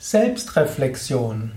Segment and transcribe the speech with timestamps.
[0.00, 1.50] Selbstreflexion.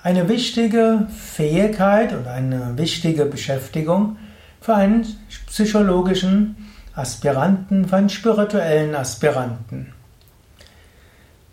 [0.00, 4.16] Eine wichtige Fähigkeit und eine wichtige Beschäftigung
[4.60, 5.04] für einen
[5.48, 9.92] psychologischen Aspiranten, für einen spirituellen Aspiranten.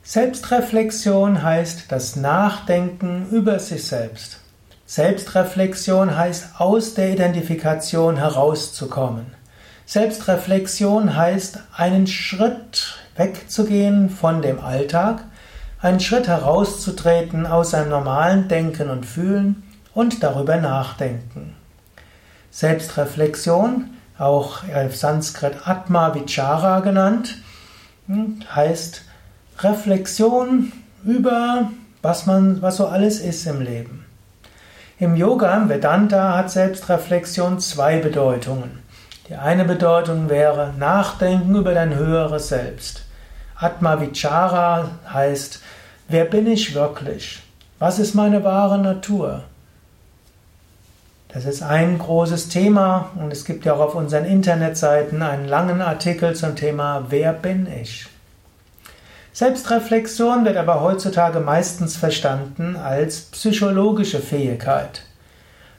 [0.03, 4.41] Selbstreflexion heißt das Nachdenken über sich selbst.
[4.85, 9.25] Selbstreflexion heißt aus der Identifikation herauszukommen.
[9.87, 15.23] Selbstreflexion heißt einen Schritt wegzugehen von dem Alltag,
[15.81, 19.63] einen Schritt herauszutreten aus seinem normalen Denken und Fühlen
[19.93, 21.55] und darüber nachdenken.
[22.51, 27.37] Selbstreflexion, auch auf Sanskrit Atma Vichara genannt,
[28.07, 29.03] hm, heißt
[29.59, 30.71] Reflexion
[31.03, 31.69] über
[32.05, 34.05] was man, was so alles ist im Leben.
[34.99, 38.83] Im Yoga, im Vedanta, hat Selbstreflexion zwei Bedeutungen.
[39.27, 43.05] Die eine Bedeutung wäre Nachdenken über dein höheres Selbst.
[43.55, 45.61] Atma Vichara heißt,
[46.07, 47.41] wer bin ich wirklich?
[47.79, 49.43] Was ist meine wahre Natur?
[51.29, 55.81] Das ist ein großes Thema und es gibt ja auch auf unseren Internetseiten einen langen
[55.81, 58.07] Artikel zum Thema Wer bin ich?
[59.33, 65.01] Selbstreflexion wird aber heutzutage meistens verstanden als psychologische Fähigkeit.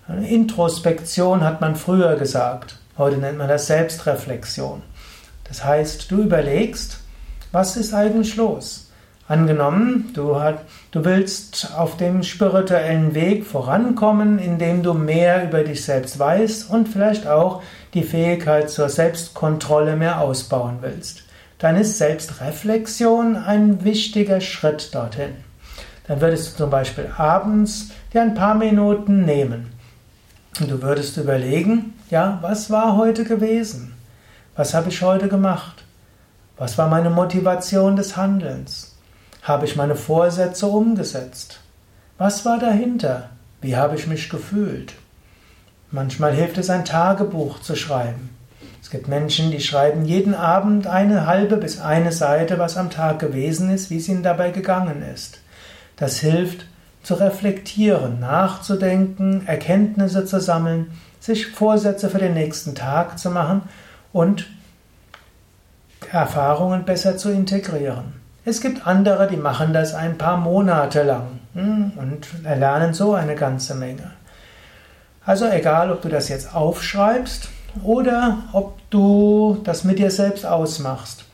[0.08, 2.78] Introspektion hat man früher gesagt.
[2.98, 4.82] Heute nennt man das Selbstreflexion.
[5.44, 6.98] Das heißt, du überlegst,
[7.50, 8.85] was ist eigentlich los?
[9.28, 10.60] Angenommen, du, hat,
[10.92, 16.88] du willst auf dem spirituellen Weg vorankommen, indem du mehr über dich selbst weißt und
[16.88, 17.62] vielleicht auch
[17.94, 21.24] die Fähigkeit zur Selbstkontrolle mehr ausbauen willst.
[21.58, 25.34] Dann ist Selbstreflexion ein wichtiger Schritt dorthin.
[26.06, 29.72] Dann würdest du zum Beispiel abends dir ein paar Minuten nehmen
[30.60, 33.94] und du würdest überlegen, ja, was war heute gewesen?
[34.54, 35.84] Was habe ich heute gemacht?
[36.56, 38.95] Was war meine Motivation des Handelns?
[39.46, 41.60] Habe ich meine Vorsätze umgesetzt?
[42.18, 43.30] Was war dahinter?
[43.60, 44.94] Wie habe ich mich gefühlt?
[45.92, 48.30] Manchmal hilft es, ein Tagebuch zu schreiben.
[48.82, 53.20] Es gibt Menschen, die schreiben jeden Abend eine halbe bis eine Seite, was am Tag
[53.20, 55.38] gewesen ist, wie es ihnen dabei gegangen ist.
[55.94, 56.66] Das hilft,
[57.04, 60.90] zu reflektieren, nachzudenken, Erkenntnisse zu sammeln,
[61.20, 63.62] sich Vorsätze für den nächsten Tag zu machen
[64.12, 64.48] und
[66.10, 68.15] Erfahrungen besser zu integrieren.
[68.48, 73.34] Es gibt andere, die machen das ein paar Monate lang hm, und erlernen so eine
[73.34, 74.12] ganze Menge.
[75.24, 77.48] Also egal, ob du das jetzt aufschreibst
[77.82, 81.24] oder ob du das mit dir selbst ausmachst.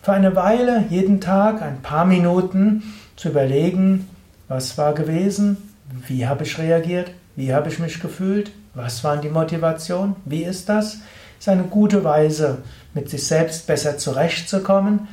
[0.00, 2.82] Für eine Weile, jeden Tag, ein paar Minuten
[3.16, 4.08] zu überlegen,
[4.48, 5.74] was war gewesen?
[6.06, 7.10] Wie habe ich reagiert?
[7.36, 8.50] Wie habe ich mich gefühlt?
[8.72, 10.16] Was waren die Motivationen?
[10.24, 11.00] Wie ist das?
[11.38, 12.62] Ist eine gute Weise,
[12.94, 15.06] mit sich selbst besser zurechtzukommen,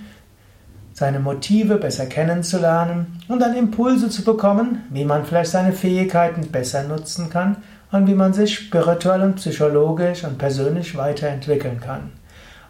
[0.99, 6.83] seine Motive besser kennenzulernen und dann Impulse zu bekommen, wie man vielleicht seine Fähigkeiten besser
[6.83, 7.55] nutzen kann
[7.93, 12.11] und wie man sich spirituell und psychologisch und persönlich weiterentwickeln kann.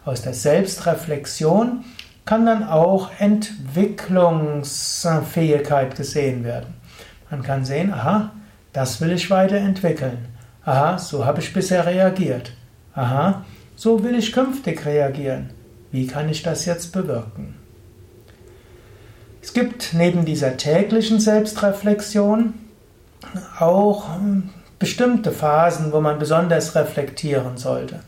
[0.04, 1.84] Aus der Selbstreflexion
[2.24, 6.74] kann dann auch Entwicklungsfähigkeit gesehen werden.
[7.30, 8.30] Man kann sehen, aha,
[8.72, 10.28] das will ich weiterentwickeln.
[10.64, 12.52] Aha, so habe ich bisher reagiert.
[12.94, 15.50] Aha, so will ich künftig reagieren.
[15.90, 17.59] Wie kann ich das jetzt bewirken?
[19.42, 22.54] Es gibt neben dieser täglichen Selbstreflexion
[23.58, 28.00] auch hm, bestimmte Phasen, wo man besonders reflektieren sollte.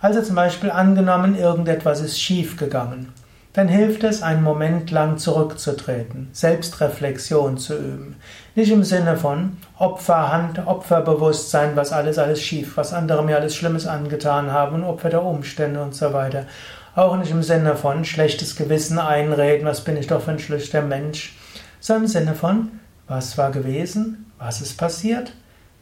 [0.00, 3.08] Also zum Beispiel angenommen, irgendetwas ist schiefgegangen
[3.52, 8.16] dann hilft es, einen Moment lang zurückzutreten, Selbstreflexion zu üben.
[8.54, 13.86] Nicht im Sinne von Opferhand, Opferbewusstsein, was alles, alles schief, was andere mir alles Schlimmes
[13.86, 16.46] angetan haben und Opfer der Umstände und so weiter.
[16.94, 20.82] Auch nicht im Sinne von schlechtes Gewissen einreden, was bin ich doch für ein schlechter
[20.82, 21.36] Mensch,
[21.80, 25.32] sondern im Sinne von, was war gewesen, was ist passiert,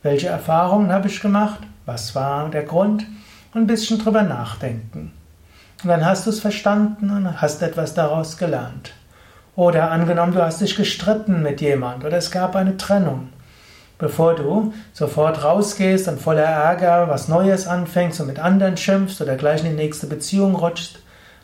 [0.03, 3.07] welche Erfahrungen habe ich gemacht, was war der Grund
[3.55, 5.13] und ein bisschen drüber nachdenken.
[5.83, 8.93] Und dann hast du es verstanden und hast etwas daraus gelernt.
[9.57, 13.31] Oder angenommen, du hast dich gestritten mit jemand oder es gab eine Trennung.
[13.99, 19.37] Bevor du sofort rausgehst und voller Ärger was Neues anfängst und mit anderen schimpfst oder
[19.37, 21.01] gleich in die nächste Beziehung rutschst,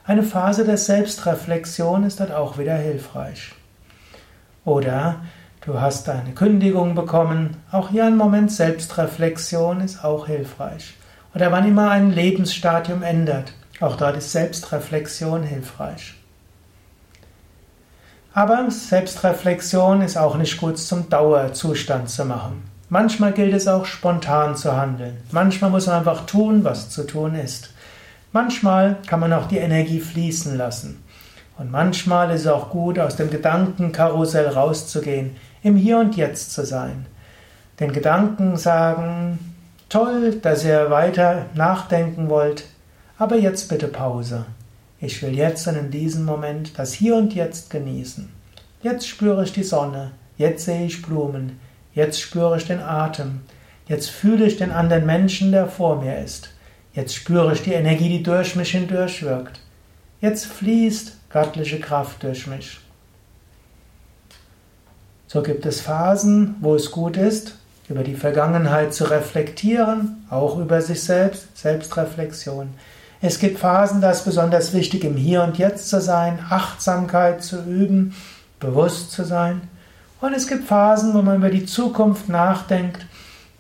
[0.07, 3.53] eine Phase der Selbstreflexion ist dort auch wieder hilfreich.
[4.65, 5.17] Oder
[5.65, 10.95] du hast eine Kündigung bekommen, auch hier ein Moment Selbstreflexion ist auch hilfreich.
[11.35, 16.15] Oder wann immer ein Lebensstadium ändert, auch dort ist Selbstreflexion hilfreich.
[18.33, 22.63] Aber Selbstreflexion ist auch nicht gut zum Dauerzustand zu machen.
[22.89, 25.17] Manchmal gilt es auch spontan zu handeln.
[25.31, 27.71] Manchmal muss man einfach tun, was zu tun ist.
[28.33, 31.03] Manchmal kann man auch die Energie fließen lassen.
[31.59, 36.65] Und manchmal ist es auch gut, aus dem Gedankenkarussell rauszugehen, im Hier und Jetzt zu
[36.65, 37.07] sein.
[37.81, 39.39] Den Gedanken sagen,
[39.89, 42.65] toll, dass ihr weiter nachdenken wollt,
[43.19, 44.47] aber jetzt bitte Pause.
[45.01, 48.31] Ich will jetzt und in diesem Moment das Hier und Jetzt genießen.
[48.83, 51.59] Jetzt spüre ich die Sonne, jetzt sehe ich Blumen,
[51.95, 53.41] jetzt spüre ich den Atem,
[53.89, 56.51] jetzt fühle ich den anderen Menschen, der vor mir ist.
[56.93, 59.61] Jetzt spüre ich die Energie, die durch mich hindurch wirkt.
[60.21, 62.81] Jetzt fließt göttliche Kraft durch mich.
[65.27, 67.57] So gibt es Phasen, wo es gut ist,
[67.89, 72.71] über die Vergangenheit zu reflektieren, auch über sich selbst, Selbstreflexion.
[73.21, 77.63] Es gibt Phasen, da ist besonders wichtig, im Hier und Jetzt zu sein, Achtsamkeit zu
[77.63, 78.15] üben,
[78.61, 79.63] bewusst zu sein.
[80.21, 83.07] Und es gibt Phasen, wo man über die Zukunft nachdenkt,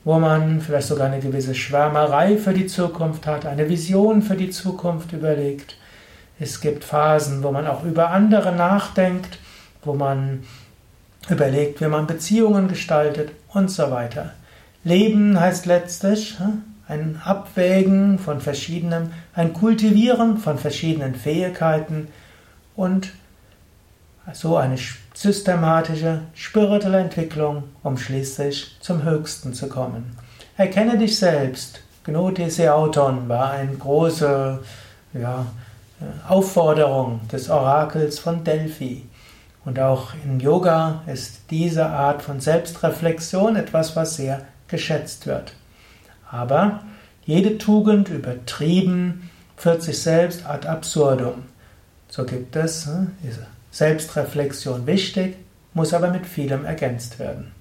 [0.04, 4.50] wo man vielleicht sogar eine gewisse Schwärmerei für die Zukunft hat, eine Vision für die
[4.50, 5.76] Zukunft überlegt.
[6.38, 9.38] Es gibt Phasen, wo man auch über andere nachdenkt,
[9.82, 10.44] wo man
[11.28, 14.32] überlegt, wie man Beziehungen gestaltet und so weiter.
[14.84, 16.36] Leben heißt letztlich
[16.88, 22.08] ein Abwägen von verschiedenen, ein Kultivieren von verschiedenen Fähigkeiten
[22.76, 23.10] und
[24.32, 24.76] so eine
[25.14, 30.16] systematische spirituelle Entwicklung, um schließlich zum Höchsten zu kommen.
[30.56, 31.80] Erkenne dich selbst.
[32.04, 34.60] Gnoti Seauton war eine große
[35.14, 35.46] ja,
[36.28, 39.06] Aufforderung des Orakels von Delphi.
[39.64, 45.52] Und auch im Yoga ist diese Art von Selbstreflexion etwas, was sehr geschätzt wird.
[46.36, 46.80] Aber
[47.24, 51.44] jede Tugend übertrieben führt sich selbst ad absurdum.
[52.08, 55.36] So gibt es ne, diese Selbstreflexion wichtig,
[55.74, 57.52] muss aber mit vielem ergänzt werden.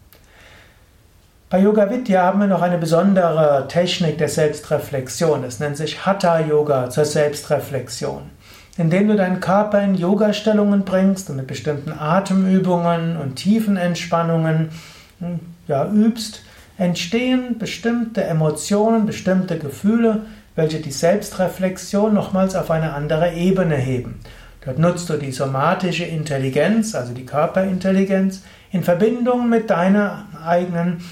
[1.49, 5.43] Bei Yoga Vidya haben wir noch eine besondere Technik der Selbstreflexion.
[5.43, 8.23] Das nennt sich Hatha Yoga zur Selbstreflexion.
[8.77, 14.69] Indem du deinen Körper in Yoga-Stellungen bringst und mit bestimmten Atemübungen und Tiefenentspannungen
[15.19, 16.41] hm, ja, übst,
[16.77, 20.25] entstehen bestimmte Emotionen, bestimmte Gefühle,
[20.55, 24.19] welche die Selbstreflexion nochmals auf eine andere Ebene heben.
[24.63, 28.41] Dort nutzt du die somatische Intelligenz, also die Körperintelligenz,
[28.71, 31.03] in Verbindung mit deiner eigenen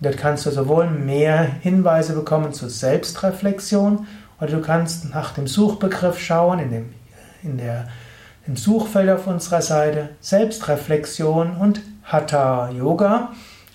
[0.02, 4.08] Dort kannst du sowohl mehr Hinweise bekommen zur Selbstreflexion
[4.40, 6.94] oder du kannst nach dem Suchbegriff schauen in dem,
[7.44, 7.88] in der,
[8.48, 13.32] im Suchfeld auf unserer Seite Selbstreflexion und Hatha Yoga.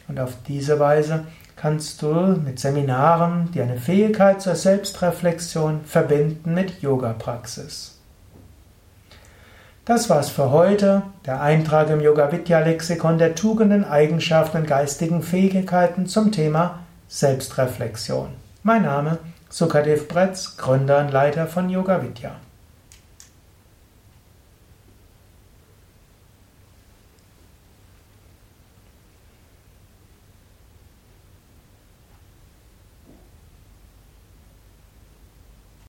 [0.09, 1.25] Und auf diese Weise
[1.55, 7.96] kannst du mit Seminaren die eine Fähigkeit zur Selbstreflexion verbinden mit Yoga-Praxis.
[9.87, 11.03] Das war's für heute.
[11.27, 18.31] Der Eintrag im Yoga Vidya Lexikon der Tugenden, Eigenschaften und geistigen Fähigkeiten zum Thema Selbstreflexion.
[18.65, 19.19] Mein Name
[19.49, 22.33] Sukadev Bretz, Gründer und Leiter von Yoga Vidya.